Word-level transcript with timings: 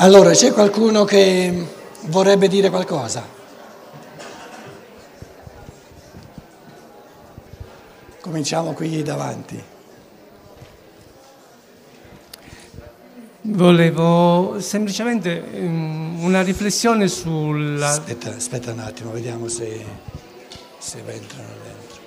Allora, 0.00 0.30
c'è 0.30 0.52
qualcuno 0.52 1.04
che 1.04 1.66
vorrebbe 2.02 2.46
dire 2.46 2.70
qualcosa? 2.70 3.26
Cominciamo 8.20 8.74
qui 8.74 9.02
davanti. 9.02 9.60
Volevo 13.40 14.60
semplicemente 14.60 15.42
um, 15.54 16.22
una 16.22 16.42
riflessione 16.42 17.08
sulla... 17.08 17.88
Aspetta, 17.88 18.30
aspetta 18.30 18.70
un 18.70 18.78
attimo, 18.78 19.10
vediamo 19.10 19.48
se, 19.48 19.84
se 20.78 20.98
entrano 20.98 21.48
dentro. 21.64 22.00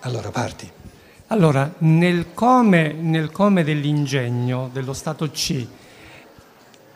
Allora, 0.00 0.30
parti. 0.30 0.83
Allora, 1.28 1.72
nel 1.78 2.34
come, 2.34 2.92
nel 2.92 3.30
come 3.30 3.64
dell'ingegno 3.64 4.68
dello 4.70 4.92
stato 4.92 5.30
C 5.30 5.66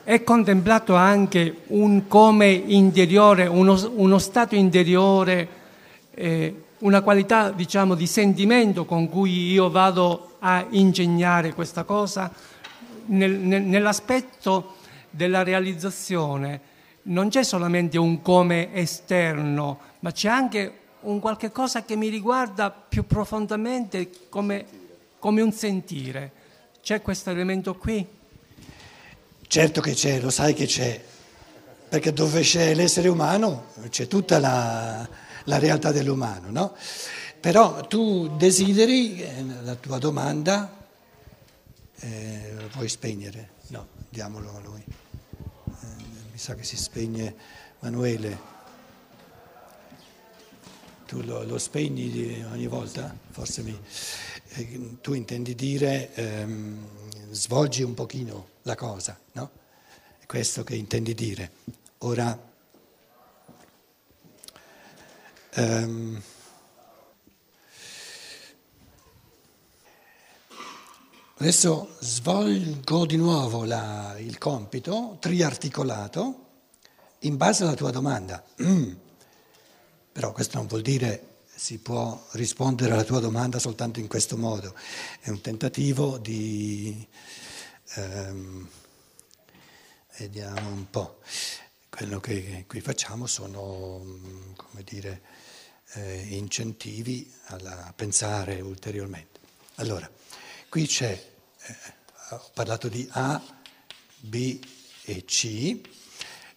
è 0.04 0.22
contemplato 0.22 0.94
anche 0.94 1.62
un 1.68 2.06
come 2.06 2.48
interiore, 2.48 3.46
uno, 3.46 3.90
uno 3.94 4.18
stato 4.18 4.54
interiore, 4.54 5.48
eh, 6.10 6.62
una 6.80 7.00
qualità 7.00 7.50
diciamo 7.50 7.94
di 7.94 8.06
sentimento 8.06 8.84
con 8.84 9.08
cui 9.08 9.50
io 9.50 9.70
vado 9.70 10.36
a 10.40 10.66
ingegnare 10.70 11.54
questa 11.54 11.84
cosa, 11.84 12.30
nel, 13.06 13.32
nel, 13.32 13.62
nell'aspetto 13.62 14.74
della 15.08 15.42
realizzazione 15.42 16.60
non 17.04 17.30
c'è 17.30 17.42
solamente 17.42 17.96
un 17.96 18.20
come 18.20 18.74
esterno, 18.74 19.78
ma 20.00 20.12
c'è 20.12 20.28
anche 20.28 20.77
un 21.00 21.20
qualche 21.20 21.52
cosa 21.52 21.84
che 21.84 21.96
mi 21.96 22.08
riguarda 22.08 22.70
più 22.70 23.06
profondamente 23.06 24.10
come, 24.28 24.66
come 25.18 25.40
un 25.42 25.52
sentire. 25.52 26.32
C'è 26.82 27.02
questo 27.02 27.30
elemento 27.30 27.74
qui? 27.76 28.06
Certo 29.46 29.80
che 29.80 29.92
c'è, 29.92 30.20
lo 30.20 30.30
sai 30.30 30.54
che 30.54 30.66
c'è, 30.66 31.02
perché 31.88 32.12
dove 32.12 32.42
c'è 32.42 32.74
l'essere 32.74 33.08
umano 33.08 33.66
c'è 33.88 34.06
tutta 34.06 34.38
la, 34.38 35.08
la 35.44 35.58
realtà 35.58 35.90
dell'umano, 35.90 36.50
no? 36.50 36.74
Però 37.40 37.86
tu 37.86 38.36
desideri, 38.36 39.22
eh, 39.22 39.44
la 39.62 39.74
tua 39.76 39.98
domanda, 39.98 40.76
eh, 42.00 42.52
lo 42.56 42.66
puoi 42.68 42.88
spegnere? 42.88 43.50
No, 43.68 43.86
diamolo 44.08 44.56
a 44.56 44.60
lui. 44.60 44.84
Eh, 44.84 45.86
mi 46.32 46.38
sa 46.38 46.54
che 46.54 46.64
si 46.64 46.76
spegne 46.76 47.34
Manuele. 47.80 48.57
Tu 51.08 51.22
lo, 51.22 51.42
lo 51.44 51.56
spegni 51.56 52.44
ogni 52.52 52.66
volta? 52.66 53.16
Forse 53.30 53.62
mi, 53.62 53.74
eh, 54.48 55.00
tu 55.00 55.14
intendi 55.14 55.54
dire 55.54 56.12
ehm, 56.12 56.76
svolgi 57.30 57.82
un 57.82 57.94
pochino 57.94 58.48
la 58.64 58.74
cosa, 58.74 59.18
no? 59.32 59.50
È 60.18 60.26
questo 60.26 60.64
che 60.64 60.74
intendi 60.74 61.14
dire. 61.14 61.50
Ora, 62.00 62.38
ehm, 65.54 66.22
adesso 71.38 71.96
svolgo 72.00 73.06
di 73.06 73.16
nuovo 73.16 73.64
la, 73.64 74.14
il 74.18 74.36
compito 74.36 75.16
triarticolato 75.20 76.46
in 77.20 77.38
base 77.38 77.62
alla 77.62 77.72
tua 77.72 77.90
domanda. 77.90 78.44
Però 80.18 80.32
questo 80.32 80.56
non 80.56 80.66
vuol 80.66 80.82
dire 80.82 81.44
si 81.54 81.78
può 81.78 82.26
rispondere 82.32 82.92
alla 82.92 83.04
tua 83.04 83.20
domanda 83.20 83.60
soltanto 83.60 84.00
in 84.00 84.08
questo 84.08 84.36
modo. 84.36 84.74
È 85.20 85.28
un 85.28 85.40
tentativo 85.40 86.18
di... 86.18 87.06
Ehm, 87.94 88.68
vediamo 90.18 90.70
un 90.70 90.90
po'. 90.90 91.20
Quello 91.88 92.18
che 92.18 92.64
qui 92.66 92.80
facciamo 92.80 93.28
sono, 93.28 94.04
come 94.56 94.82
dire, 94.82 95.22
eh, 95.92 96.26
incentivi 96.30 97.32
a 97.50 97.92
pensare 97.94 98.60
ulteriormente. 98.60 99.38
Allora, 99.76 100.10
qui 100.68 100.84
c'è, 100.88 101.12
eh, 101.12 101.76
ho 102.30 102.50
parlato 102.54 102.88
di 102.88 103.08
A, 103.12 103.40
B 104.16 104.58
e 105.04 105.24
C, 105.24 105.80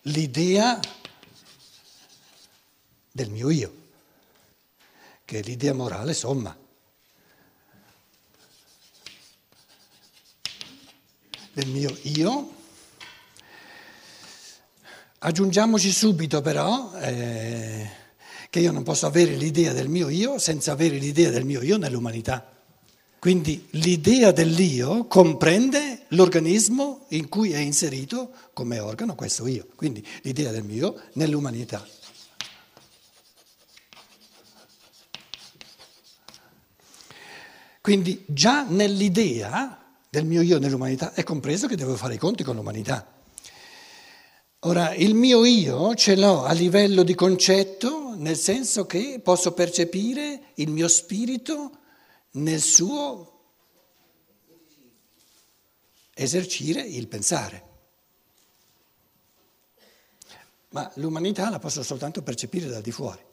l'idea 0.05 0.79
del 3.11 3.29
mio 3.29 3.49
io, 3.49 3.73
che 5.25 5.39
è 5.39 5.41
l'idea 5.43 5.73
morale 5.73 6.13
somma. 6.13 6.55
Del 11.53 11.67
mio 11.67 11.95
io. 12.03 12.59
Aggiungiamoci 15.19 15.91
subito 15.91 16.41
però 16.41 16.93
eh, 16.95 17.89
che 18.49 18.59
io 18.59 18.71
non 18.71 18.83
posso 18.83 19.05
avere 19.05 19.35
l'idea 19.35 19.71
del 19.73 19.87
mio 19.87 20.09
io 20.09 20.39
senza 20.39 20.71
avere 20.71 20.97
l'idea 20.97 21.29
del 21.29 21.45
mio 21.45 21.61
io 21.61 21.77
nell'umanità. 21.77 22.51
Quindi 23.19 23.67
l'idea 23.71 24.31
dell'io 24.31 25.05
comprende 25.05 26.05
l'organismo 26.09 27.05
in 27.09 27.29
cui 27.29 27.51
è 27.51 27.59
inserito 27.59 28.31
come 28.53 28.79
organo 28.79 29.13
questo 29.13 29.45
io, 29.45 29.67
quindi 29.75 30.03
l'idea 30.23 30.49
del 30.51 30.63
mio 30.63 30.75
io 30.87 31.01
nell'umanità. 31.13 31.85
Quindi 37.81 38.23
già 38.27 38.63
nell'idea 38.63 39.95
del 40.07 40.25
mio 40.25 40.41
io 40.41 40.59
nell'umanità 40.59 41.13
è 41.13 41.23
compreso 41.23 41.67
che 41.67 41.75
devo 41.75 41.95
fare 41.95 42.13
i 42.13 42.19
conti 42.19 42.43
con 42.43 42.55
l'umanità. 42.55 43.19
Ora, 44.65 44.93
il 44.93 45.15
mio 45.15 45.43
io 45.43 45.95
ce 45.95 46.15
l'ho 46.15 46.43
a 46.43 46.51
livello 46.51 47.01
di 47.01 47.15
concetto, 47.15 48.13
nel 48.15 48.37
senso 48.37 48.85
che 48.85 49.19
posso 49.23 49.53
percepire 49.53 50.51
il 50.55 50.69
mio 50.69 50.87
spirito 50.87 51.79
nel 52.33 52.61
suo 52.61 53.39
esercire 56.13 56.81
il 56.81 57.07
pensare. 57.07 57.69
Ma 60.69 60.89
l'umanità 60.95 61.49
la 61.49 61.57
posso 61.57 61.81
soltanto 61.81 62.21
percepire 62.21 62.67
da 62.67 62.79
di 62.79 62.91
fuori. 62.91 63.25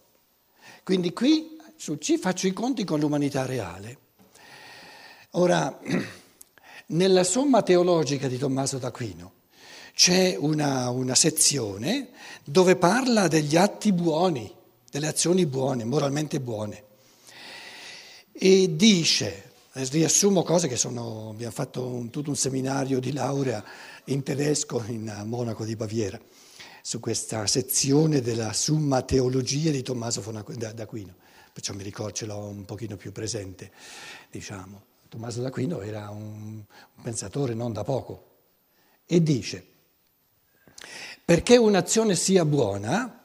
Quindi 0.83 1.13
qui 1.13 1.59
su 1.77 1.99
C 1.99 2.19
faccio 2.19 2.47
i 2.47 2.55
conti 2.55 2.85
con 2.85 2.99
l'umanità 2.99 3.45
reale. 3.45 4.07
Ora, 5.33 5.79
nella 6.89 7.23
somma 7.23 7.63
teologica 7.63 8.29
di 8.29 8.39
Tommaso 8.39 8.79
d'Aquino 8.79 9.33
c'è 9.95 10.37
una, 10.39 10.89
una, 10.89 11.15
sezione 11.15 12.11
dove 12.45 12.77
parla 12.77 13.29
degli 13.29 13.55
atti 13.55 13.93
buoni, 13.93 14.51
delle 14.91 15.07
azioni 15.07 15.45
buone, 15.45 15.85
moralmente 15.85 16.41
buone. 16.41 16.85
E 18.33 18.75
dice, 18.75 19.53
riassumo 19.73 20.43
cose 20.43 20.67
che 20.67 20.77
sono, 20.77 21.29
abbiamo 21.31 21.53
fatto 21.53 21.85
un, 21.85 22.09
tutto 22.09 22.31
un 22.31 22.37
seminario 22.37 22.99
di 22.99 23.13
laurea 23.13 23.63
in 24.05 24.23
tedesco 24.23 24.83
in 24.87 25.25
Monaco 25.27 25.67
di 25.67 25.77
Baviera, 25.77 26.19
su 26.81 27.01
questa 27.01 27.47
sezione 27.47 28.23
della 28.23 28.55
summa 28.55 29.03
teologia 29.03 29.73
di 29.73 29.83
Tommaso 29.83 30.23
d'Aquino, 30.23 31.15
perciò 31.53 31.75
mi 31.75 31.83
ricordo, 31.83 32.13
ce 32.13 32.25
l'ho 32.25 32.39
un 32.39 32.65
pochino 32.65 32.97
più 32.97 33.13
presente, 33.13 33.71
diciamo. 34.31 34.88
Tommaso 35.09 35.41
d'Aquino 35.41 35.81
era 35.81 36.11
un, 36.11 36.63
un 36.63 37.03
pensatore 37.03 37.55
non 37.55 37.73
da 37.73 37.83
poco 37.85 38.27
e 39.07 39.23
dice, 39.23 39.67
perché 41.25 41.57
un'azione 41.57 42.15
sia 42.15 42.45
buona, 42.45 43.23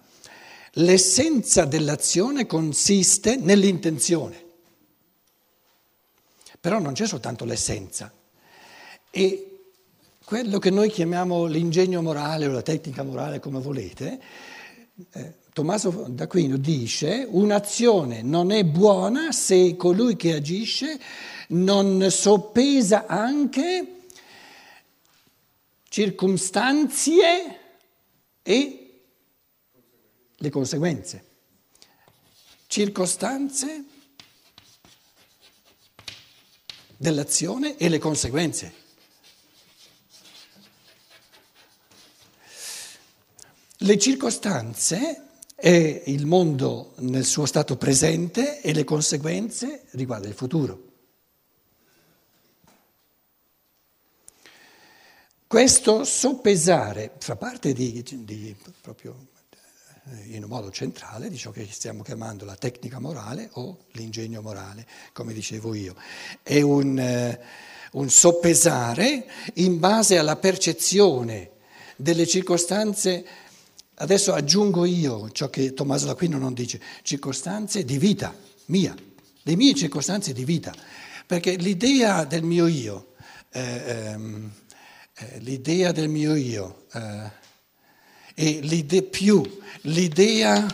l'essenza 0.74 1.66
dell'azione 1.66 2.46
consiste 2.46 3.36
nell'intenzione. 3.36 4.42
Però 6.60 6.80
non 6.80 6.94
c'è 6.94 7.06
soltanto 7.06 7.44
l'essenza. 7.44 8.12
E 9.12 9.60
quello 10.24 10.60
che 10.60 10.70
noi 10.70 10.90
chiamiamo 10.90 11.46
l'ingegno 11.46 12.02
morale 12.02 12.48
o 12.48 12.52
la 12.52 12.62
tecnica 12.62 13.04
morale, 13.04 13.40
come 13.40 13.60
volete, 13.60 14.22
eh, 15.12 15.34
Tommaso 15.54 16.08
d'Aquino 16.10 16.58
dice 16.58 17.28
un'azione 17.30 18.24
non 18.24 18.52
è 18.52 18.64
buona 18.64 19.32
se 19.32 19.76
colui 19.76 20.16
che 20.16 20.34
agisce 20.34 21.00
non 21.50 22.10
soppesa 22.10 23.06
anche 23.06 23.94
circostanze 25.90 27.60
e 28.42 29.02
le 30.36 30.50
conseguenze. 30.50 31.26
Circostanze 32.68 33.84
dell'azione 36.98 37.78
e 37.78 37.90
le 37.90 38.00
conseguenze. 38.00 38.74
Le 43.78 43.98
circostanze 44.00 45.28
è 45.56 46.04
il 46.06 46.26
mondo 46.26 46.94
nel 47.00 47.26
suo 47.26 47.46
stato 47.46 47.76
presente 47.78 48.62
e 48.62 48.74
le 48.74 48.84
conseguenze 48.84 49.86
riguardano 49.92 50.32
il 50.32 50.38
futuro. 50.38 50.93
Questo 55.54 56.04
soppesare 56.04 57.12
fa 57.20 57.36
parte 57.36 57.74
di, 57.74 58.04
di, 58.26 58.56
proprio 58.82 59.28
eh, 60.06 60.36
in 60.36 60.42
un 60.42 60.50
modo 60.50 60.72
centrale 60.72 61.30
di 61.30 61.38
ciò 61.38 61.52
che 61.52 61.68
stiamo 61.70 62.02
chiamando 62.02 62.44
la 62.44 62.56
tecnica 62.56 62.98
morale 62.98 63.50
o 63.52 63.84
l'ingegno 63.92 64.42
morale, 64.42 64.88
come 65.14 65.32
dicevo 65.32 65.76
io. 65.76 65.94
È 66.42 66.60
un, 66.60 66.98
eh, 66.98 67.40
un 67.92 68.10
soppesare 68.10 69.28
in 69.58 69.78
base 69.78 70.18
alla 70.18 70.38
percezione 70.38 71.52
delle 71.98 72.26
circostanze, 72.26 73.24
adesso 73.94 74.34
aggiungo 74.34 74.86
io 74.86 75.30
ciò 75.30 75.52
che 75.52 75.76
Tommaso 75.76 76.08
d'Aquino 76.08 76.40
non 76.40 76.56
dice, 76.56 76.82
circostanze 77.04 77.86
di 77.86 78.00
vita 78.00 78.36
mia, 78.66 78.96
le 79.44 79.56
mie 79.56 79.76
circostanze 79.76 80.34
di 80.34 80.46
vita, 80.46 80.74
perché 81.28 81.54
l'idea 81.58 82.24
del 82.24 82.42
mio 82.42 82.66
io, 82.66 83.12
eh, 83.52 83.84
ehm, 83.86 84.52
eh, 85.16 85.40
l'idea 85.40 85.92
del 85.92 86.10
mio 86.10 86.36
io 86.36 86.86
eh, 86.94 87.32
e 88.36 88.60
l'idea 88.62 89.02
più 89.04 89.60
l'idea 89.82 90.66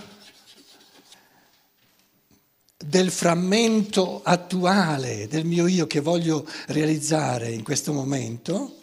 del 2.77 3.11
frammento 3.11 4.21
attuale 4.23 5.27
del 5.27 5.45
mio 5.45 5.67
io 5.67 5.85
che 5.85 5.99
voglio 5.99 6.47
realizzare 6.67 7.51
in 7.51 7.61
questo 7.61 7.91
momento, 7.91 8.77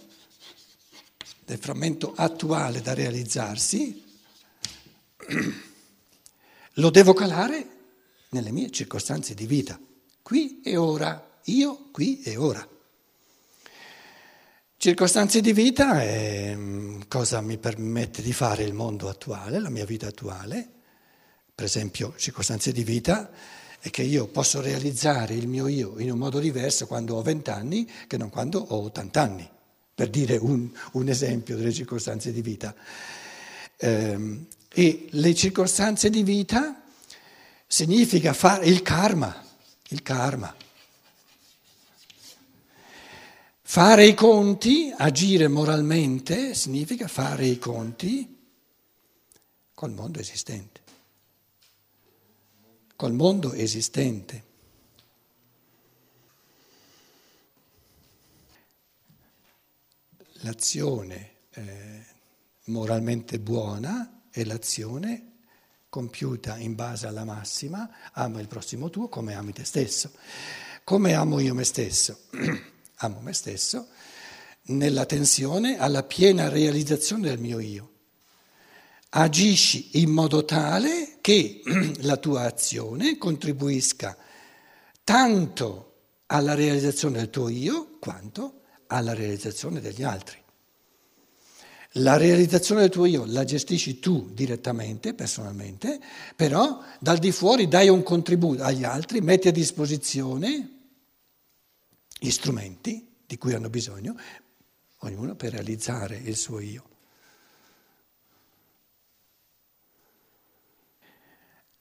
del 1.44 1.58
frammento 1.58 2.12
attuale 2.14 2.82
da 2.82 2.92
realizzarsi, 2.92 4.04
lo 6.74 6.90
devo 6.90 7.14
calare 7.14 7.68
nelle 8.30 8.52
mie 8.52 8.70
circostanze 8.70 9.34
di 9.34 9.46
vita, 9.46 9.80
qui 10.20 10.60
e 10.62 10.76
ora, 10.76 11.40
io 11.44 11.88
qui 11.90 12.20
e 12.22 12.36
ora. 12.36 12.75
Circostanze 14.86 15.40
di 15.40 15.52
vita 15.52 16.00
è 16.00 16.54
mm, 16.54 17.00
cosa 17.08 17.40
mi 17.40 17.58
permette 17.58 18.22
di 18.22 18.32
fare 18.32 18.62
il 18.62 18.72
mondo 18.72 19.08
attuale, 19.08 19.58
la 19.58 19.68
mia 19.68 19.84
vita 19.84 20.06
attuale. 20.06 20.64
Per 21.52 21.64
esempio, 21.64 22.14
circostanze 22.16 22.70
di 22.70 22.84
vita 22.84 23.28
è 23.80 23.90
che 23.90 24.02
io 24.02 24.28
posso 24.28 24.60
realizzare 24.60 25.34
il 25.34 25.48
mio 25.48 25.66
io 25.66 25.98
in 25.98 26.12
un 26.12 26.18
modo 26.18 26.38
diverso 26.38 26.86
quando 26.86 27.16
ho 27.16 27.22
20 27.22 27.50
anni 27.50 27.90
che 28.06 28.16
non 28.16 28.30
quando 28.30 28.60
ho 28.60 28.84
80 28.84 29.20
anni, 29.20 29.50
per 29.92 30.08
dire 30.08 30.36
un, 30.36 30.70
un 30.92 31.08
esempio 31.08 31.56
delle 31.56 31.72
circostanze 31.72 32.30
di 32.30 32.40
vita. 32.40 32.72
Ehm, 33.78 34.46
e 34.72 35.06
le 35.10 35.34
circostanze 35.34 36.10
di 36.10 36.22
vita 36.22 36.84
significa 37.66 38.32
fare 38.32 38.66
il 38.66 38.82
karma, 38.82 39.36
il 39.88 40.02
karma. 40.02 40.54
Fare 43.68 44.06
i 44.06 44.14
conti, 44.14 44.94
agire 44.96 45.48
moralmente, 45.48 46.54
significa 46.54 47.08
fare 47.08 47.46
i 47.46 47.58
conti 47.58 48.38
col 49.74 49.90
mondo 49.90 50.20
esistente. 50.20 50.80
Col 52.94 53.12
mondo 53.12 53.52
esistente. 53.52 54.44
L'azione 60.42 61.32
eh, 61.50 62.06
moralmente 62.66 63.40
buona 63.40 64.22
è 64.30 64.44
l'azione 64.44 65.32
compiuta 65.88 66.56
in 66.56 66.76
base 66.76 67.08
alla 67.08 67.24
massima, 67.24 67.90
ama 68.12 68.38
il 68.40 68.46
prossimo 68.46 68.90
tuo 68.90 69.08
come 69.08 69.34
ami 69.34 69.52
te 69.52 69.64
stesso. 69.64 70.12
Come 70.84 71.14
amo 71.14 71.40
io 71.40 71.52
me 71.52 71.64
stesso? 71.64 72.20
amo 72.96 73.20
me 73.20 73.32
stesso 73.32 73.88
nella 74.68 75.04
tensione 75.04 75.78
alla 75.78 76.02
piena 76.02 76.48
realizzazione 76.48 77.28
del 77.28 77.38
mio 77.38 77.60
io. 77.60 77.90
Agisci 79.10 80.00
in 80.00 80.10
modo 80.10 80.44
tale 80.44 81.18
che 81.20 81.62
la 82.00 82.16
tua 82.16 82.42
azione 82.42 83.16
contribuisca 83.18 84.16
tanto 85.04 85.82
alla 86.26 86.54
realizzazione 86.54 87.18
del 87.18 87.30
tuo 87.30 87.48
io 87.48 87.98
quanto 88.00 88.62
alla 88.88 89.14
realizzazione 89.14 89.80
degli 89.80 90.02
altri. 90.02 90.42
La 92.00 92.16
realizzazione 92.16 92.82
del 92.82 92.90
tuo 92.90 93.06
io 93.06 93.24
la 93.26 93.44
gestisci 93.44 94.00
tu 94.00 94.28
direttamente, 94.32 95.14
personalmente, 95.14 95.98
però 96.34 96.82
dal 97.00 97.18
di 97.18 97.32
fuori 97.32 97.68
dai 97.68 97.88
un 97.88 98.02
contributo 98.02 98.62
agli 98.64 98.84
altri, 98.84 99.22
metti 99.22 99.48
a 99.48 99.52
disposizione 99.52 100.75
gli 102.18 102.30
strumenti 102.30 103.14
di 103.26 103.36
cui 103.38 103.54
hanno 103.54 103.68
bisogno, 103.68 104.14
ognuno 105.00 105.34
per 105.34 105.52
realizzare 105.52 106.16
il 106.16 106.36
suo 106.36 106.60
io. 106.60 106.88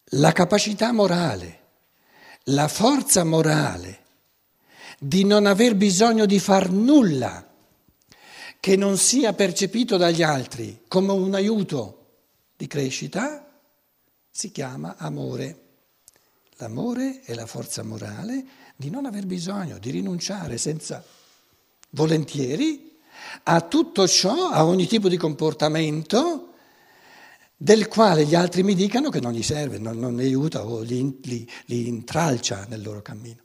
La 0.09 0.31
capacità 0.31 0.91
morale, 0.91 1.61
la 2.45 2.67
forza 2.67 3.23
morale 3.23 4.03
di 4.99 5.25
non 5.25 5.45
aver 5.45 5.75
bisogno 5.75 6.25
di 6.25 6.39
far 6.39 6.69
nulla 6.69 7.45
che 8.59 8.75
non 8.75 8.97
sia 8.97 9.33
percepito 9.33 9.97
dagli 9.97 10.23
altri 10.23 10.83
come 10.87 11.11
un 11.11 11.33
aiuto 11.35 12.05
di 12.55 12.67
crescita, 12.67 13.45
si 14.29 14.51
chiama 14.51 14.95
amore. 14.97 15.64
L'amore 16.57 17.21
è 17.21 17.33
la 17.33 17.45
forza 17.45 17.83
morale 17.83 18.45
di 18.77 18.89
non 18.89 19.05
aver 19.05 19.25
bisogno, 19.25 19.77
di 19.77 19.89
rinunciare 19.89 20.57
senza 20.57 21.03
volentieri 21.89 22.93
a 23.43 23.61
tutto 23.61 24.07
ciò, 24.07 24.49
a 24.49 24.65
ogni 24.65 24.87
tipo 24.87 25.09
di 25.09 25.17
comportamento 25.17 26.53
del 27.57 27.87
quale 27.87 28.25
gli 28.25 28.35
altri 28.35 28.63
mi 28.63 28.73
dicano 28.73 29.09
che 29.09 29.19
non 29.19 29.33
gli 29.33 29.43
serve, 29.43 29.79
non, 29.79 29.97
non 29.97 30.15
li 30.15 30.25
aiuta 30.25 30.65
o 30.65 30.81
li, 30.81 31.19
li, 31.23 31.49
li 31.65 31.87
intralcia 31.87 32.65
nel 32.69 32.81
loro 32.81 33.01
cammino. 33.01 33.43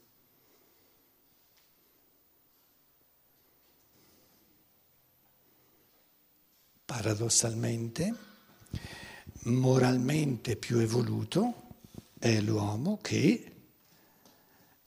Paradossalmente, 6.85 8.15
moralmente 9.45 10.57
più 10.57 10.79
evoluto 10.79 11.60
è 12.21 12.39
l'uomo 12.41 12.99
che 13.01 13.53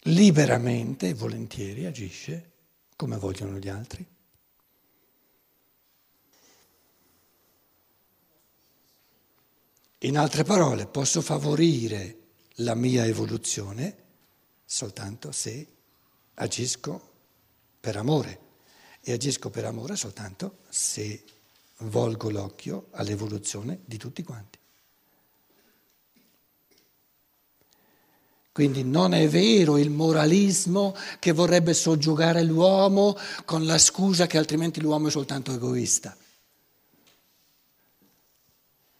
liberamente 0.04 1.10
e 1.10 1.14
volentieri 1.16 1.86
agisce 1.86 2.52
come 2.96 3.18
vogliono 3.18 3.58
gli 3.58 3.68
altri. 3.68 4.06
In 10.00 10.18
altre 10.18 10.44
parole, 10.44 10.86
posso 10.86 11.22
favorire 11.22 12.20
la 12.58 12.76
mia 12.76 13.06
evoluzione 13.06 13.98
soltanto 14.64 15.32
se 15.32 15.68
agisco 16.36 17.12
per 17.80 17.96
amore 17.96 18.40
e 19.02 19.12
agisco 19.12 19.50
per 19.50 19.66
amore 19.66 19.96
soltanto 19.96 20.60
se 20.70 21.24
volgo 21.80 22.30
l'occhio 22.30 22.90
all'evoluzione 22.92 23.80
di 23.86 23.98
tutti 23.98 24.22
quanti. 24.22 24.60
Quindi 28.54 28.84
non 28.84 29.16
è 29.16 29.28
vero 29.28 29.80
il 29.80 29.90
moralismo 29.90 30.96
che 31.18 31.32
vorrebbe 31.32 31.74
soggiogare 31.74 32.44
l'uomo 32.44 33.18
con 33.46 33.66
la 33.66 33.80
scusa 33.80 34.28
che 34.28 34.38
altrimenti 34.38 34.80
l'uomo 34.80 35.08
è 35.08 35.12
soltanto 35.12 35.52
egoista. 35.52 36.16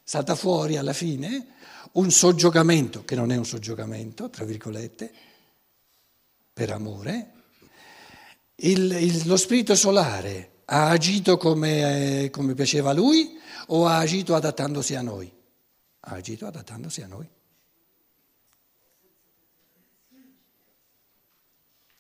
Salta 0.04 0.34
fuori 0.34 0.76
alla 0.76 0.94
fine 0.94 1.54
un 1.94 2.10
soggiogamento, 2.10 3.06
che 3.06 3.14
non 3.14 3.32
è 3.32 3.36
un 3.36 3.46
soggiogamento, 3.46 4.32
tra 4.32 4.44
virgolette, 4.44 5.14
per 6.52 6.72
amore. 6.72 7.32
Il, 8.56 8.92
il, 8.92 9.28
lo 9.28 9.38
spirito 9.38 9.76
solare 9.76 10.62
ha 10.66 10.90
agito 10.90 11.38
come, 11.38 12.30
come 12.32 12.56
piaceva 12.56 12.90
a 12.90 12.94
lui 12.94 13.38
o 13.68 13.86
ha 13.86 13.98
agito 13.98 14.34
adattandosi 14.34 14.96
a 14.96 15.04
noi? 15.04 15.32
Ha 16.00 16.16
agito 16.16 16.48
adattandosi 16.48 17.02
a 17.04 17.08
noi. 17.08 17.30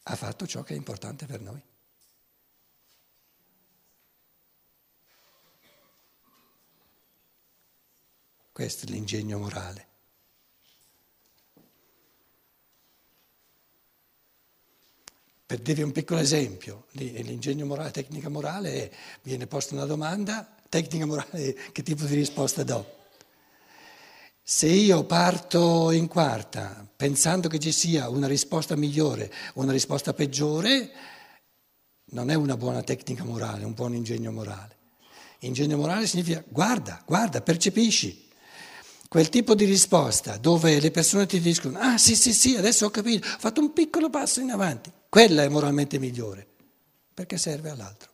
Ha 0.03 0.15
fatto 0.15 0.45
ciò 0.45 0.63
che 0.63 0.73
è 0.73 0.77
importante 0.77 1.25
per 1.25 1.41
noi. 1.41 1.61
Questo 8.51 8.85
è 8.85 8.89
l'ingegno 8.89 9.39
morale. 9.39 9.87
Per 15.45 15.59
dirvi 15.59 15.81
un 15.83 15.91
piccolo 15.91 16.19
esempio, 16.19 16.85
l'ingegno 16.91 17.65
morale, 17.65 17.91
tecnica 17.91 18.29
morale 18.29 18.91
viene 19.21 19.47
posta 19.47 19.75
una 19.75 19.85
domanda, 19.85 20.55
tecnica 20.69 21.05
morale 21.05 21.53
che 21.71 21.83
tipo 21.83 22.05
di 22.05 22.15
risposta 22.15 22.63
do? 22.63 23.02
Se 24.45 24.67
io 24.67 25.05
parto 25.05 25.91
in 25.91 26.09
quarta 26.09 26.85
pensando 26.93 27.47
che 27.47 27.59
ci 27.59 27.71
sia 27.71 28.09
una 28.09 28.27
risposta 28.27 28.75
migliore 28.75 29.31
o 29.53 29.61
una 29.61 29.71
risposta 29.71 30.13
peggiore, 30.13 30.91
non 32.07 32.29
è 32.29 32.33
una 32.33 32.57
buona 32.57 32.83
tecnica 32.83 33.23
morale, 33.23 33.63
un 33.63 33.73
buon 33.73 33.95
ingegno 33.95 34.33
morale. 34.33 34.75
Ingegno 35.39 35.77
morale 35.77 36.07
significa 36.07 36.43
guarda, 36.45 37.01
guarda, 37.05 37.41
percepisci. 37.41 38.27
Quel 39.07 39.29
tipo 39.29 39.55
di 39.55 39.63
risposta 39.63 40.35
dove 40.35 40.77
le 40.81 40.91
persone 40.91 41.25
ti 41.25 41.39
dicono, 41.39 41.79
ah 41.79 41.97
sì 41.97 42.13
sì 42.13 42.33
sì, 42.33 42.57
adesso 42.57 42.87
ho 42.87 42.89
capito, 42.89 43.25
ho 43.25 43.39
fatto 43.39 43.61
un 43.61 43.71
piccolo 43.71 44.09
passo 44.09 44.41
in 44.41 44.51
avanti, 44.51 44.91
quella 45.07 45.43
è 45.43 45.47
moralmente 45.47 45.99
migliore, 45.99 46.45
perché 47.13 47.37
serve 47.37 47.69
all'altro. 47.69 48.12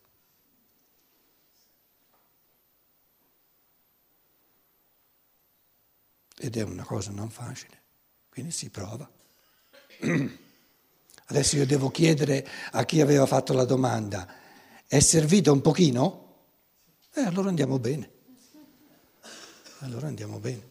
Ed 6.42 6.56
è 6.56 6.64
una 6.64 6.86
cosa 6.86 7.12
non 7.12 7.30
facile, 7.30 7.82
quindi 8.30 8.52
si 8.52 8.70
prova. 8.70 9.10
Adesso 11.28 11.58
io 11.58 11.66
devo 11.66 11.92
chiedere 11.92 12.48
a 12.72 12.86
chi 12.86 13.02
aveva 13.02 13.26
fatto 13.26 13.52
la 13.52 13.66
domanda, 13.66 14.26
è 14.88 15.00
servito 15.02 15.52
un 15.52 15.60
pochino? 15.60 16.28
E 17.14 17.20
eh, 17.20 17.26
allora 17.26 17.50
andiamo 17.50 17.78
bene. 17.78 18.10
Allora 19.80 20.08
andiamo 20.08 20.40
bene. 20.40 20.62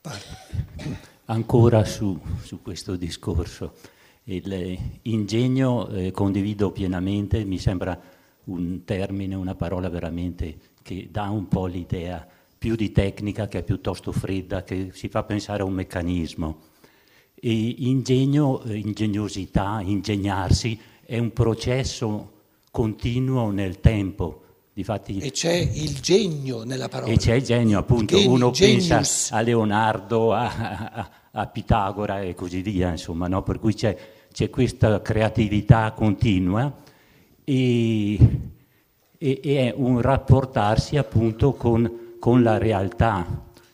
Parla. 0.00 0.44
Ancora 1.26 1.84
su, 1.84 2.20
su, 2.42 2.60
questo 2.60 2.96
discorso, 2.96 3.74
l'ingegno 4.24 5.88
eh, 5.90 6.10
condivido 6.10 6.72
pienamente, 6.72 7.44
mi 7.44 7.58
sembra 7.58 8.14
un 8.46 8.84
termine, 8.84 9.34
una 9.34 9.54
parola 9.54 9.88
veramente 9.88 10.56
che 10.82 11.08
dà 11.10 11.28
un 11.30 11.48
po' 11.48 11.66
l'idea 11.66 12.26
più 12.58 12.74
di 12.74 12.92
tecnica 12.92 13.48
che 13.48 13.58
è 13.58 13.62
piuttosto 13.62 14.12
fredda, 14.12 14.62
che 14.62 14.90
si 14.92 15.08
fa 15.08 15.22
pensare 15.24 15.62
a 15.62 15.66
un 15.66 15.72
meccanismo. 15.72 16.58
E 17.34 17.74
ingegno, 17.78 18.62
eh, 18.62 18.76
ingegnosità, 18.78 19.80
ingegnarsi 19.82 20.78
è 21.04 21.18
un 21.18 21.32
processo 21.32 22.32
continuo 22.70 23.50
nel 23.50 23.80
tempo. 23.80 24.42
Difatti, 24.72 25.18
e 25.18 25.30
c'è 25.30 25.54
il 25.54 26.00
genio 26.00 26.64
nella 26.64 26.88
parola. 26.88 27.10
E 27.10 27.16
c'è 27.16 27.34
il 27.34 27.42
genio, 27.42 27.78
appunto. 27.78 28.16
Geni, 28.16 28.26
Uno 28.26 28.50
genius. 28.50 28.88
pensa 28.88 29.34
a 29.36 29.40
Leonardo, 29.40 30.34
a, 30.34 30.90
a, 30.92 31.10
a, 31.30 31.46
Pitagora 31.46 32.20
e 32.20 32.34
così 32.34 32.60
via, 32.60 32.90
insomma, 32.90 33.26
no? 33.26 33.42
per 33.42 33.58
cui 33.58 33.74
c'è, 33.74 33.96
c'è, 34.30 34.50
questa 34.50 35.00
creatività 35.00 35.92
continua 35.92 36.84
e, 37.46 38.18
e, 39.18 39.40
è 39.42 39.74
un 39.76 40.00
rapportarsi 40.00 40.96
appunto 40.96 41.52
con 41.52 42.04
con 42.26 42.42
la 42.42 42.58
realtà, 42.58 43.24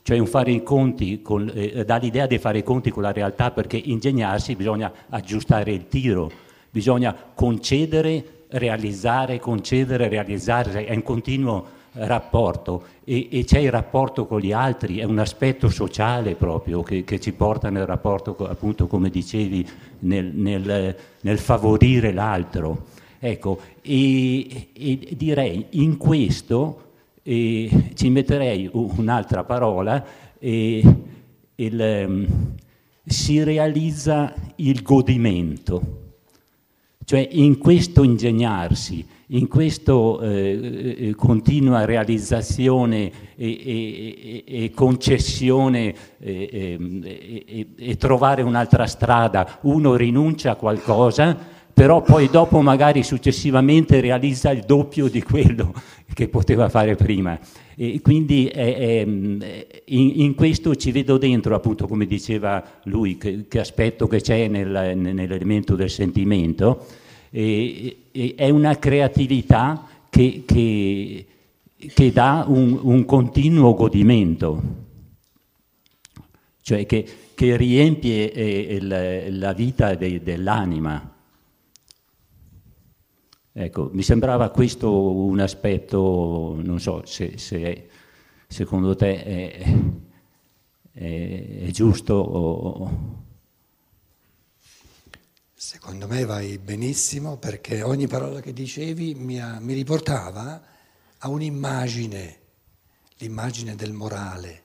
cioè 0.02 0.18
un 0.18 0.26
fare 0.26 0.50
i 0.50 0.62
conti, 0.62 1.22
con, 1.22 1.50
eh, 1.54 1.86
dà 1.86 1.96
l'idea 1.96 2.26
di 2.26 2.36
fare 2.36 2.58
i 2.58 2.62
conti 2.62 2.90
con 2.90 3.02
la 3.02 3.12
realtà 3.12 3.50
perché 3.50 3.78
ingegnarsi 3.78 4.56
bisogna 4.56 4.92
aggiustare 5.08 5.72
il 5.72 5.88
tiro, 5.88 6.30
bisogna 6.70 7.16
concedere, 7.34 8.44
realizzare, 8.48 9.38
concedere, 9.38 10.08
realizzare, 10.08 10.84
è 10.84 10.94
un 10.94 11.02
continuo 11.02 11.80
rapporto 11.94 12.84
e, 13.04 13.28
e, 13.30 13.44
c'è 13.44 13.60
il 13.60 13.70
rapporto 13.70 14.26
con 14.26 14.40
gli 14.40 14.52
altri, 14.52 14.98
è 14.98 15.04
un 15.04 15.18
aspetto 15.18 15.70
sociale 15.70 16.34
proprio 16.34 16.82
che, 16.82 17.04
che 17.04 17.18
ci 17.20 17.32
porta 17.32 17.70
nel 17.70 17.86
rapporto, 17.86 18.36
appunto 18.48 18.86
come 18.86 19.08
dicevi, 19.08 19.66
nel, 20.00 20.26
nel, 20.26 20.96
nel 21.20 21.38
favorire 21.38 22.12
l'altro. 22.12 22.91
Ecco, 23.24 23.60
e, 23.82 24.70
e 24.72 25.14
direi 25.16 25.66
in 25.70 25.96
questo 25.96 26.90
e 27.22 27.92
ci 27.94 28.10
metterei 28.10 28.68
un'altra 28.72 29.44
parola, 29.44 30.04
e 30.40 30.82
il, 31.54 31.80
ehm, 31.80 32.26
si 33.04 33.44
realizza 33.44 34.34
il 34.56 34.82
godimento. 34.82 36.00
Cioè 37.04 37.28
in 37.30 37.58
questo 37.58 38.02
ingegnarsi, 38.02 39.06
in 39.28 39.46
questa 39.46 39.92
eh, 39.92 40.96
eh, 40.98 41.14
continua 41.14 41.84
realizzazione 41.84 43.12
e, 43.36 43.60
e, 43.64 44.44
e 44.64 44.70
concessione 44.74 45.94
ehm, 46.18 47.00
e, 47.04 47.66
e, 47.76 47.96
trovare 47.96 48.42
un'altra 48.42 48.86
strada, 48.86 49.60
uno 49.62 49.94
rinuncia 49.94 50.50
a 50.50 50.56
qualcosa, 50.56 51.50
però 51.72 52.02
poi 52.02 52.28
dopo 52.30 52.60
magari 52.60 53.02
successivamente 53.02 54.00
realizza 54.00 54.50
il 54.50 54.64
doppio 54.66 55.08
di 55.08 55.22
quello 55.22 55.72
che 56.12 56.28
poteva 56.28 56.68
fare 56.68 56.94
prima. 56.94 57.38
E 57.74 58.00
quindi 58.02 58.46
è, 58.46 58.76
è, 58.76 59.00
in, 59.00 59.72
in, 59.86 60.34
questo 60.34 60.74
ci 60.76 60.92
vedo 60.92 61.16
dentro, 61.16 61.54
appunto, 61.54 61.86
come 61.86 62.06
diceva 62.06 62.62
lui, 62.84 63.16
che, 63.16 63.46
che 63.48 63.60
aspetto 63.60 64.06
che 64.06 64.20
c'è 64.20 64.46
nel, 64.48 64.96
nell'elemento 64.96 65.74
del 65.74 65.90
sentimento, 65.90 66.84
e, 67.30 67.96
e 68.12 68.34
è 68.36 68.50
una 68.50 68.78
creatività 68.78 69.86
che, 70.10 70.42
che, 70.44 71.26
che 71.94 72.12
dà 72.12 72.44
un, 72.46 72.78
un, 72.82 73.04
continuo 73.06 73.72
godimento, 73.72 74.62
cioè 76.60 76.84
che, 76.84 77.06
riempie 77.34 78.30
eh, 78.30 78.78
la, 78.82 79.30
la, 79.30 79.52
vita 79.54 79.94
de, 79.94 80.22
dell'anima. 80.22 81.10
Ecco, 83.54 83.90
mi 83.92 84.02
sembrava 84.02 84.48
questo 84.48 85.12
un 85.12 85.38
aspetto, 85.38 86.58
non 86.62 86.80
so 86.80 87.04
se, 87.04 87.36
se 87.36 87.88
secondo 88.46 88.94
te 88.94 89.22
è, 89.22 89.74
è, 90.92 91.58
è 91.66 91.70
giusto 91.70 92.14
o... 92.14 93.20
Secondo 95.52 96.08
me 96.08 96.24
vai 96.24 96.58
benissimo 96.58 97.36
perché 97.36 97.82
ogni 97.82 98.06
parola 98.06 98.40
che 98.40 98.52
dicevi 98.52 99.14
mi, 99.14 99.40
ha, 99.40 99.60
mi 99.60 99.74
riportava 99.74 100.62
a 101.18 101.28
un'immagine, 101.28 102.38
l'immagine 103.18 103.74
del 103.76 103.92
morale. 103.92 104.62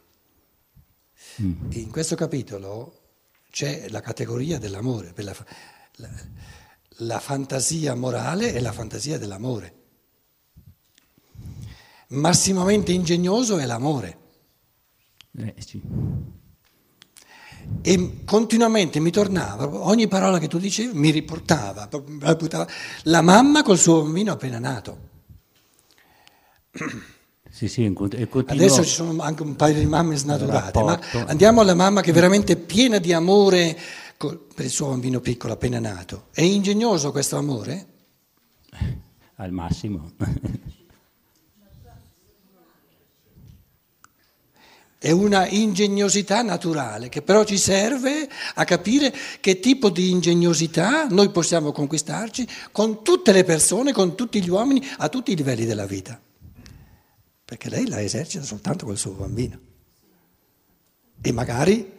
Mm. 1.41 1.71
In 1.71 1.91
questo 1.91 2.15
capitolo 2.15 3.01
c'è 3.51 3.89
la 3.89 4.01
categoria 4.01 4.57
dell'amore, 4.57 5.13
la, 5.15 5.35
la, 5.95 6.09
la 7.01 7.19
fantasia 7.19 7.95
morale 7.95 8.53
e 8.53 8.61
la 8.61 8.71
fantasia 8.71 9.17
dell'amore. 9.17 9.73
Massimamente 12.09 12.91
ingegnoso 12.91 13.57
è 13.57 13.65
l'amore. 13.65 14.17
Eh, 15.37 15.55
sì. 15.57 15.81
E 17.81 18.23
continuamente 18.23 18.99
mi 18.99 19.11
tornava, 19.11 19.67
ogni 19.87 20.07
parola 20.07 20.39
che 20.39 20.47
tu 20.47 20.57
dicevi 20.57 20.97
mi 20.97 21.11
riportava 21.11 21.89
la 23.03 23.21
mamma 23.21 23.61
col 23.61 23.77
suo 23.77 24.03
bambino 24.03 24.31
appena 24.31 24.57
nato. 24.57 25.05
Sì, 27.49 27.67
sì, 27.67 27.91
Adesso 28.45 28.83
ci 28.83 28.93
sono 28.93 29.21
anche 29.21 29.41
un 29.41 29.55
paio 29.55 29.79
di 29.79 29.85
mamme 29.85 30.15
snaturate, 30.15 30.83
ma 30.83 30.99
andiamo 31.25 31.61
alla 31.61 31.73
mamma 31.73 32.01
che 32.01 32.11
è 32.11 32.13
veramente 32.13 32.55
piena 32.55 32.99
di 32.99 33.13
amore 33.13 33.75
per 34.17 34.65
il 34.65 34.71
suo 34.71 34.87
bambino 34.87 35.19
piccolo 35.19 35.53
appena 35.53 35.79
nato. 35.79 36.27
È 36.31 36.41
ingegnoso 36.41 37.11
questo 37.11 37.37
amore? 37.37 37.87
Al 39.35 39.51
massimo. 39.51 40.11
È 44.99 45.11
una 45.11 45.47
ingegnosità 45.47 46.41
naturale 46.41 47.07
che 47.07 47.21
però 47.21 47.43
ci 47.43 47.59
serve 47.59 48.27
a 48.55 48.63
capire 48.63 49.13
che 49.39 49.59
tipo 49.59 49.91
di 49.91 50.09
ingegnosità 50.09 51.05
noi 51.05 51.29
possiamo 51.29 51.71
conquistarci 51.71 52.47
con 52.71 53.03
tutte 53.03 53.31
le 53.31 53.43
persone, 53.43 53.93
con 53.93 54.15
tutti 54.15 54.43
gli 54.43 54.49
uomini, 54.49 54.83
a 54.97 55.07
tutti 55.07 55.31
i 55.31 55.35
livelli 55.35 55.65
della 55.65 55.85
vita. 55.85 56.19
Perché 57.45 57.69
lei 57.69 57.87
la 57.87 58.01
esercita 58.01 58.43
soltanto 58.43 58.87
col 58.87 58.97
suo 58.97 59.11
bambino. 59.11 59.59
E 61.21 61.31
magari 61.31 61.96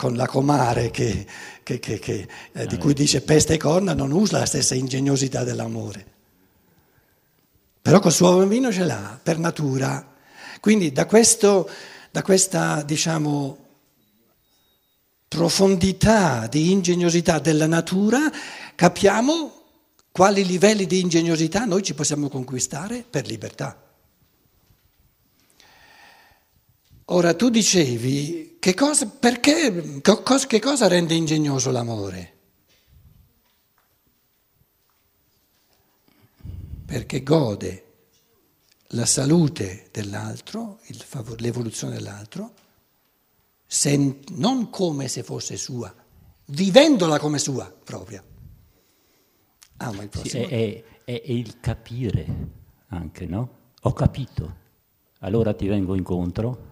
con 0.00 0.16
la 0.16 0.26
comare 0.26 0.90
che, 0.90 1.26
che, 1.62 1.78
che, 1.78 2.28
eh, 2.52 2.66
di 2.66 2.78
cui 2.78 2.94
dice 2.94 3.20
peste 3.20 3.52
e 3.52 3.56
corna 3.58 3.92
non 3.92 4.12
usa 4.12 4.38
la 4.38 4.46
stessa 4.46 4.74
ingegnosità 4.74 5.44
dell'amore. 5.44 6.06
Però 7.82 8.00
col 8.00 8.10
suo 8.10 8.38
bambino 8.38 8.72
ce 8.72 8.84
l'ha, 8.84 9.20
per 9.22 9.36
natura. 9.36 10.14
Quindi 10.58 10.90
da, 10.90 11.04
questo, 11.04 11.68
da 12.10 12.22
questa, 12.22 12.80
diciamo, 12.80 13.58
profondità 15.28 16.46
di 16.46 16.70
ingegnosità 16.70 17.38
della 17.38 17.66
natura 17.66 18.20
capiamo 18.74 19.52
quali 20.10 20.46
livelli 20.46 20.86
di 20.86 21.00
ingegnosità 21.00 21.66
noi 21.66 21.82
ci 21.82 21.92
possiamo 21.92 22.30
conquistare 22.30 23.04
per 23.08 23.26
libertà. 23.26 23.89
Ora 27.12 27.34
tu 27.34 27.48
dicevi, 27.48 28.56
che 28.60 28.72
cosa, 28.74 29.08
perché, 29.08 30.00
che 30.46 30.60
cosa 30.60 30.86
rende 30.86 31.14
ingegnoso 31.14 31.72
l'amore? 31.72 32.38
Perché 36.86 37.22
gode 37.24 37.84
la 38.92 39.06
salute 39.06 39.88
dell'altro, 39.90 40.78
l'evoluzione 41.38 41.94
dell'altro, 41.94 42.54
sen, 43.66 44.20
non 44.34 44.70
come 44.70 45.08
se 45.08 45.24
fosse 45.24 45.56
sua, 45.56 45.92
vivendola 46.46 47.18
come 47.18 47.38
sua 47.38 47.64
propria. 47.66 48.22
Ah, 49.78 49.92
ma 49.92 50.02
il 50.04 50.08
prossimo... 50.10 50.46
Sì, 50.46 50.52
è, 50.52 50.84
è, 51.02 51.22
è 51.22 51.32
il 51.32 51.58
capire 51.58 52.26
anche, 52.88 53.26
no? 53.26 53.58
Ho 53.80 53.92
capito, 53.94 54.56
allora 55.20 55.54
ti 55.54 55.66
vengo 55.66 55.96
incontro 55.96 56.68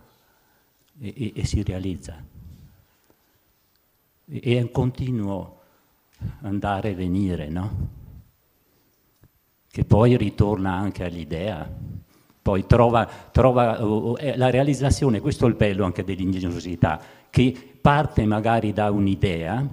e, 1.01 1.15
e, 1.17 1.33
e 1.35 1.45
si 1.45 1.63
realizza. 1.63 2.23
E, 4.25 4.41
è 4.41 4.61
un 4.61 4.71
continuo 4.71 5.57
andare 6.43 6.91
e 6.91 6.95
venire, 6.95 7.49
no? 7.49 7.97
Che 9.71 9.85
poi 9.85 10.17
ritorna 10.17 10.75
anche 10.75 11.05
all'idea, 11.05 11.71
poi 12.43 12.67
trova, 12.67 13.07
trova 13.31 13.85
uh, 13.85 14.17
la 14.37 14.51
realizzazione, 14.51 15.21
questo 15.21 15.47
è 15.47 15.49
il 15.49 15.55
bello 15.55 15.85
anche 15.85 16.05
dell'ingegnosità, 16.05 17.01
che 17.31 17.79
parte 17.81 18.25
magari 18.25 18.73
da 18.73 18.91
un'idea 18.91 19.67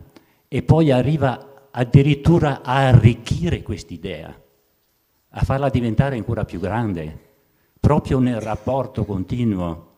e 0.48 0.62
poi 0.62 0.92
arriva 0.92 1.70
addirittura 1.72 2.62
a 2.62 2.88
arricchire 2.88 3.62
quest'idea, 3.64 4.34
a 5.30 5.42
farla 5.42 5.70
diventare 5.70 6.16
ancora 6.16 6.46
più 6.46 6.60
grande, 6.60 7.20
proprio 7.80 8.20
nel 8.20 8.42
rapporto 8.42 9.06
continuo. 9.06 9.94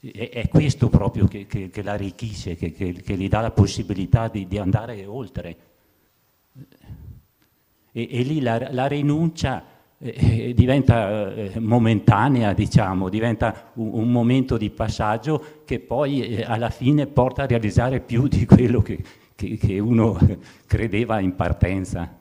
È, 0.00 0.30
è 0.30 0.48
questo 0.48 0.88
proprio 0.88 1.26
che, 1.26 1.46
che, 1.46 1.68
che 1.68 1.82
l'arricchisce, 1.82 2.56
che, 2.56 2.72
che, 2.72 3.16
gli 3.16 3.28
dà 3.28 3.40
la 3.40 3.50
possibilità 3.50 4.28
di, 4.28 4.46
di 4.46 4.58
andare 4.58 5.04
oltre. 5.04 5.56
E, 7.92 8.08
e 8.10 8.22
lì 8.22 8.40
la, 8.40 8.72
la 8.72 8.86
rinuncia 8.86 9.64
eh, 10.02 10.54
diventa 10.54 11.34
eh, 11.34 11.58
momentanea, 11.60 12.54
diciamo, 12.54 13.10
diventa 13.10 13.72
un, 13.74 13.90
un, 13.92 14.10
momento 14.10 14.56
di 14.56 14.70
passaggio 14.70 15.62
che 15.66 15.78
poi 15.78 16.22
eh, 16.22 16.42
alla 16.42 16.70
fine 16.70 17.06
porta 17.06 17.42
a 17.42 17.46
realizzare 17.46 18.00
più 18.00 18.26
di 18.26 18.46
quello 18.46 18.80
che, 18.80 19.02
che, 19.34 19.58
che 19.58 19.78
uno 19.78 20.18
credeva 20.66 21.20
in 21.20 21.34
partenza. 21.36 22.18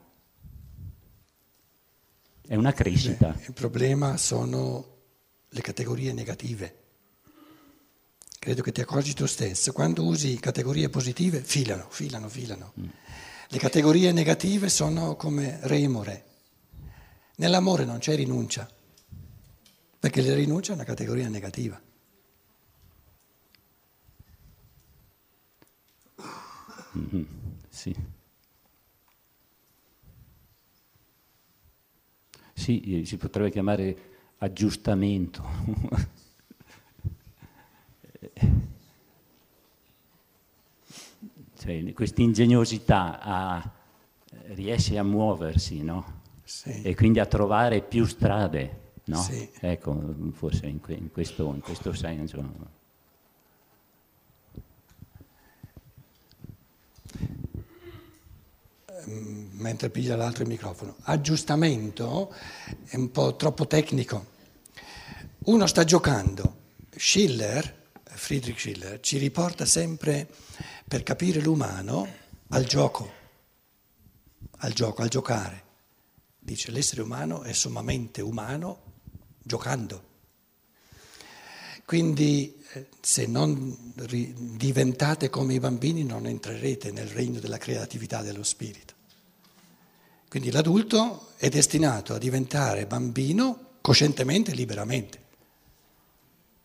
È 2.46 2.56
una 2.56 2.74
crescita. 2.74 3.34
Il 3.48 3.54
problema 3.54 4.18
sono 4.18 4.86
le 5.48 5.62
categorie 5.62 6.12
negative. 6.12 6.76
Credo 8.40 8.62
che 8.62 8.72
ti 8.72 8.82
accorgi 8.82 9.14
tu 9.14 9.26
stesso. 9.26 9.74
Quando 9.74 10.06
usi 10.06 10.40
categorie 10.40 10.90
positive, 10.90 11.42
filano, 11.42 11.88
filano, 11.90 12.30
filano. 12.30 12.74
Mm. 12.80 12.86
Le 13.50 13.58
categorie 13.58 14.12
negative 14.12 14.70
sono 14.70 15.16
come 15.16 15.60
remore 15.64 16.28
Nell'amore 17.40 17.86
non 17.86 18.00
c'è 18.00 18.18
rinuncia, 18.18 18.70
perché 19.98 20.22
la 20.22 20.36
rinuncia 20.36 20.74
è 20.74 20.76
una 20.76 20.84
categoria 20.84 21.30
negativa. 21.30 21.82
Mm-hmm, 26.98 27.24
sì. 27.70 27.96
Sì, 32.54 33.04
si 33.06 33.16
potrebbe 33.16 33.52
chiamare 33.52 33.98
aggiustamento. 34.40 35.42
cioè, 41.70 41.94
questa 41.94 42.22
ingegnosità 42.22 43.72
riesce 44.54 44.98
a 44.98 45.04
muoversi, 45.04 45.84
no? 45.84 46.18
sì. 46.50 46.82
e 46.82 46.96
quindi 46.96 47.20
a 47.20 47.28
trovare 47.28 47.82
più 47.82 48.06
strade, 48.06 48.94
no? 49.06 49.22
Sì. 49.22 49.48
Ecco, 49.60 50.16
forse 50.34 50.66
in, 50.66 50.80
que- 50.80 50.96
in, 50.96 51.12
questo, 51.12 51.54
in 51.54 51.62
questo 51.62 51.94
senso. 51.94 52.38
Ehm, 58.88 59.50
mentre 59.54 59.92
piglia 59.92 60.16
l'altro 60.16 60.42
il 60.42 60.50
microfono. 60.50 60.96
Aggiustamento 61.04 62.34
è 62.86 62.96
un 62.96 63.12
po' 63.12 63.36
troppo 63.36 63.68
tecnico. 63.68 64.38
Uno 65.46 65.68
sta 65.68 65.84
giocando. 65.84 66.58
Schiller, 66.96 67.78
Friedrich 68.04 68.60
Schiller, 68.60 69.00
ci 69.00 69.18
riporta 69.18 69.66
sempre 69.66 70.28
per 70.90 71.04
capire 71.04 71.40
l'umano 71.40 72.08
al 72.48 72.66
gioco, 72.66 73.12
al 74.58 74.74
gioco, 74.74 75.04
al 75.04 75.10
giocare. 75.10 75.64
Dice 76.40 76.72
l'essere 76.72 77.04
umano 77.04 77.44
è 77.44 77.54
sommamente 77.54 78.22
umano 78.22 78.82
giocando. 79.44 80.08
Quindi 81.86 82.60
eh, 82.74 82.88
se 83.00 83.28
non 83.28 83.94
diventate 84.58 85.30
come 85.30 85.54
i 85.54 85.60
bambini 85.60 86.04
non 86.04 86.26
entrerete 86.26 86.92
nel 86.92 87.08
regno 87.08 87.40
della 87.40 87.60
creatività 87.60 88.24
dello 88.24 88.44
spirito. 88.44 88.96
Quindi 90.28 90.50
l'adulto 90.50 91.34
è 91.38 91.50
destinato 91.50 92.16
a 92.16 92.18
diventare 92.18 92.88
bambino 92.88 93.78
coscientemente 93.82 94.52
e 94.52 94.56
liberamente. 94.56 95.22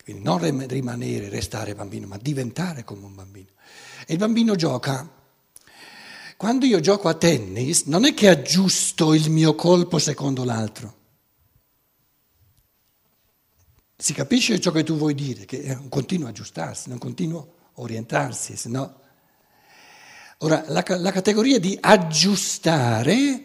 Quindi 0.02 0.22
non 0.22 0.66
rimanere, 0.66 1.28
restare 1.28 1.74
bambino, 1.74 2.06
ma 2.06 2.16
diventare 2.16 2.84
come 2.84 3.04
un 3.04 3.14
bambino. 3.14 3.52
E 4.06 4.12
il 4.12 4.18
bambino 4.18 4.54
gioca 4.54 5.14
quando 6.36 6.66
io 6.66 6.80
gioco 6.80 7.08
a 7.08 7.14
tennis 7.14 7.84
non 7.84 8.04
è 8.04 8.12
che 8.12 8.28
aggiusto 8.28 9.14
il 9.14 9.30
mio 9.30 9.54
colpo 9.54 9.98
secondo 9.98 10.44
l'altro. 10.44 11.02
Si 13.96 14.12
capisce 14.12 14.60
ciò 14.60 14.70
che 14.70 14.82
tu 14.82 14.96
vuoi 14.96 15.14
dire, 15.14 15.44
che 15.46 15.62
è 15.62 15.74
un 15.74 15.88
continuo 15.88 16.28
aggiustarsi, 16.28 16.90
un 16.90 16.98
continuo 16.98 17.54
orientarsi, 17.74 18.56
se 18.56 18.68
no... 18.68 19.00
Ora, 20.38 20.64
la, 20.66 20.84
la 20.86 21.12
categoria 21.12 21.58
di 21.58 21.78
aggiustare 21.80 23.42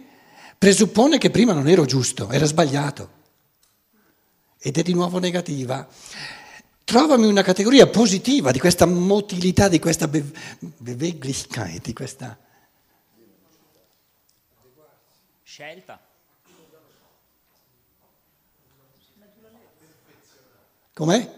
presuppone 0.57 1.17
che 1.17 1.29
prima 1.29 1.53
non 1.53 1.69
ero 1.69 1.85
giusto, 1.85 2.29
era 2.31 2.45
sbagliato 2.45 3.17
ed 4.59 4.77
è 4.77 4.81
di 4.81 4.93
nuovo 4.93 5.19
negativa. 5.19 5.87
Trovami 6.89 7.27
una 7.27 7.43
categoria 7.43 7.85
positiva 7.85 8.49
di 8.49 8.57
questa 8.57 8.87
motilità, 8.87 9.67
di 9.67 9.77
questa 9.77 10.07
Beweglichkeit, 10.07 11.83
di 11.83 11.93
questa 11.93 12.35
scelta. 15.43 16.01
Com'è? 20.95 21.31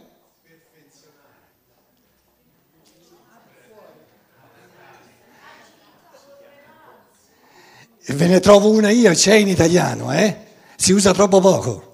Ve 8.06 8.28
ne 8.28 8.40
trovo 8.40 8.70
una 8.70 8.90
io, 8.90 9.12
c'è 9.12 9.34
in 9.34 9.50
italiano, 9.50 10.14
eh? 10.14 10.48
Si 10.78 10.94
usa 10.94 11.12
troppo 11.12 11.42
poco. 11.42 11.91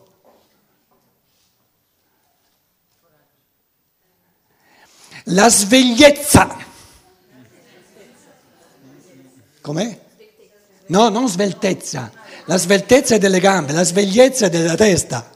La 5.30 5.50
svegliezza. 5.50 6.56
Com'è? 9.62 10.00
No, 10.88 11.10
non 11.10 11.28
sveltezza. 11.28 12.12
La 12.46 12.58
sveltezza 12.58 13.16
è 13.16 13.18
delle 13.18 13.42
gambe, 13.42 13.74
la 13.74 13.84
svegliezza 13.84 14.46
è 14.46 14.50
della 14.50 14.76
testa. 14.76 15.30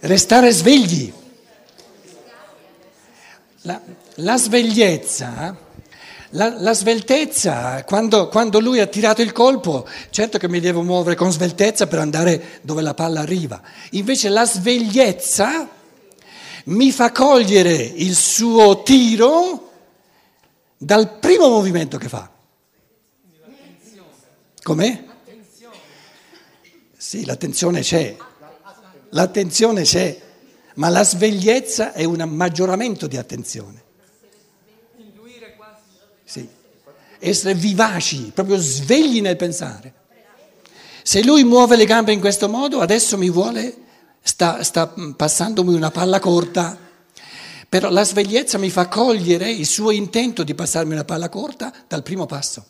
Restare 0.00 0.50
svegli. 0.50 1.12
La, 3.62 3.80
la 4.16 4.38
svegliezza, 4.38 5.54
la, 6.30 6.54
la 6.58 6.72
sveltezza, 6.72 7.84
quando, 7.84 8.28
quando, 8.28 8.58
lui 8.58 8.80
ha 8.80 8.86
tirato 8.86 9.20
il 9.20 9.32
colpo, 9.32 9.86
certo 10.08 10.38
che 10.38 10.48
mi 10.48 10.60
devo 10.60 10.82
muovere 10.82 11.14
con 11.14 11.30
sveltezza 11.30 11.86
per 11.86 11.98
andare 11.98 12.60
dove 12.62 12.80
la 12.80 12.94
palla 12.94 13.20
arriva. 13.20 13.60
Invece 13.90 14.30
la 14.30 14.46
svegliezza 14.46 15.68
mi 16.66 16.92
fa 16.92 17.12
cogliere 17.12 17.74
il 17.74 18.14
suo 18.14 18.82
tiro 18.82 19.70
dal 20.76 21.18
primo 21.18 21.48
movimento 21.48 21.98
che 21.98 22.08
fa. 22.08 22.30
Com'è? 24.62 25.04
Sì, 26.96 27.24
l'attenzione 27.24 27.80
c'è, 27.80 28.14
l'attenzione 29.10 29.82
c'è, 29.82 30.20
ma 30.74 30.88
la 30.90 31.02
svegliezza 31.02 31.92
è 31.92 32.04
un 32.04 32.22
maggioramento 32.28 33.06
di 33.06 33.16
attenzione. 33.16 33.82
Sì. 36.24 36.46
Essere 37.18 37.54
vivaci, 37.54 38.30
proprio 38.32 38.56
svegli 38.58 39.20
nel 39.20 39.36
pensare. 39.36 39.94
Se 41.02 41.22
lui 41.24 41.42
muove 41.44 41.76
le 41.76 41.86
gambe 41.86 42.12
in 42.12 42.20
questo 42.20 42.48
modo, 42.48 42.80
adesso 42.80 43.18
mi 43.18 43.30
vuole, 43.30 43.76
sta, 44.20 44.62
sta 44.62 44.92
passandomi 45.16 45.74
una 45.74 45.90
palla 45.90 46.18
corta 46.18 46.88
però 47.70 47.88
la 47.88 48.02
svegliezza 48.02 48.58
mi 48.58 48.68
fa 48.68 48.88
cogliere 48.88 49.48
il 49.48 49.64
suo 49.64 49.92
intento 49.92 50.42
di 50.42 50.56
passarmi 50.56 50.92
una 50.92 51.04
palla 51.04 51.28
corta 51.28 51.72
dal 51.86 52.02
primo 52.02 52.26
passo 52.26 52.66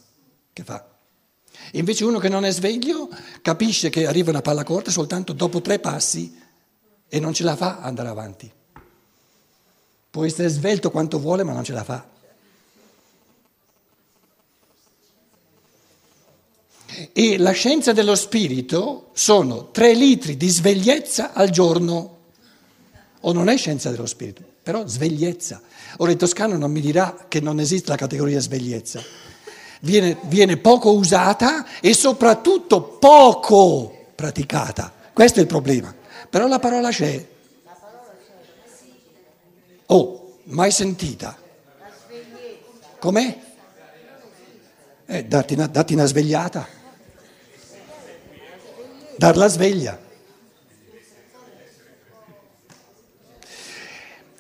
che 0.53 0.63
fa. 0.63 0.87
Invece 1.73 2.05
uno 2.05 2.19
che 2.19 2.29
non 2.29 2.45
è 2.45 2.51
sveglio 2.51 3.09
capisce 3.41 3.89
che 3.89 4.07
arriva 4.07 4.29
una 4.29 4.43
palla 4.43 4.63
corta 4.63 4.91
soltanto 4.91 5.33
dopo 5.33 5.63
tre 5.63 5.79
passi 5.79 6.39
e 7.09 7.19
non 7.19 7.33
ce 7.33 7.45
la 7.45 7.57
fa 7.57 7.79
andare 7.79 8.11
avanti. 8.11 8.53
Può 10.11 10.27
essere 10.27 10.49
svelto 10.49 10.91
quanto 10.91 11.19
vuole, 11.19 11.45
ma 11.45 11.55
non 11.55 11.65
ce 11.65 11.73
la 11.73 11.85
fa. 11.85 12.07
E 17.13 17.39
la 17.39 17.53
scienza 17.53 17.93
dello 17.93 18.15
spirito 18.15 19.11
sono 19.13 19.71
tre 19.71 19.95
litri 19.95 20.37
di 20.37 20.49
svegliezza 20.49 21.33
al 21.33 21.51
giorno. 21.51 22.19
O 23.21 23.33
non 23.33 23.49
è 23.49 23.57
scienza 23.57 23.91
dello 23.91 24.07
spirito, 24.07 24.43
però 24.63 24.87
svegliezza. 24.87 25.61
Ora 25.99 26.11
il 26.11 26.17
toscano 26.17 26.57
non 26.57 26.71
mi 26.71 26.81
dirà 26.81 27.27
che 27.29 27.41
non 27.41 27.61
esiste 27.61 27.91
la 27.91 27.97
categoria 27.97 28.41
svegliezza. 28.41 29.03
Viene, 29.81 30.17
viene 30.23 30.57
poco 30.57 30.93
usata 30.93 31.81
e 31.81 31.95
soprattutto 31.95 32.83
poco 32.83 34.09
praticata. 34.15 34.93
Questo 35.13 35.39
è 35.39 35.43
il 35.43 35.49
problema. 35.49 35.95
Però 36.29 36.47
la 36.47 36.59
parola 36.59 36.91
c'è. 36.91 37.27
Oh, 39.87 40.37
mai 40.45 40.71
sentita. 40.71 41.37
Com'è? 42.99 43.39
Eh, 45.07 45.25
datti 45.25 45.55
una, 45.55 45.67
datti 45.67 45.95
una 45.95 46.05
svegliata. 46.05 46.79
Dar 49.21 49.37
la 49.37 49.49
sveglia. 49.49 50.01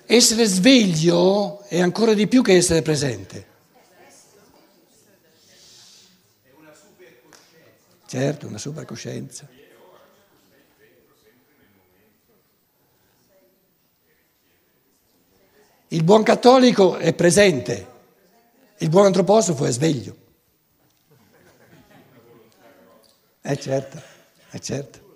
Essere 0.06 0.46
sveglio 0.46 1.60
è 1.64 1.78
ancora 1.80 2.14
di 2.14 2.26
più 2.26 2.40
che 2.40 2.56
essere 2.56 2.80
presente. 2.80 3.46
Certo, 8.06 8.46
una 8.46 8.56
supercoscienza. 8.56 9.46
Il 15.88 16.04
buon 16.04 16.22
cattolico 16.22 16.96
è 16.96 17.12
presente, 17.12 17.86
il 18.78 18.88
buon 18.88 19.04
antroposofo 19.04 19.66
è 19.66 19.70
sveglio. 19.70 20.16
Eh 23.42 23.56
certo, 23.58 24.18
è 24.50 24.58
certo. 24.58 25.09